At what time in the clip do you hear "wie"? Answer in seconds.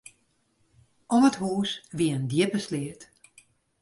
1.97-2.13